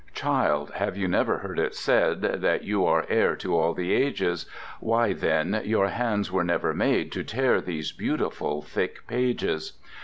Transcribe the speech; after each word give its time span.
Child, 0.15 0.71
have 0.77 0.97
you 0.97 1.07
never 1.07 1.37
heard 1.37 1.59
it 1.59 1.75
said 1.75 2.21
That 2.23 2.63
you 2.63 2.83
are 2.87 3.05
heir 3.07 3.35
to 3.35 3.55
all 3.55 3.75
the 3.75 3.93
ages? 3.93 4.47
Why, 4.79 5.13
then, 5.13 5.61
your 5.63 5.89
hands 5.89 6.31
were 6.31 6.43
never 6.43 6.73
made 6.73 7.11
To 7.11 7.23
tear 7.23 7.61
these 7.61 7.91
beautiful 7.91 8.63
thick 8.63 9.05
pages! 9.05 9.73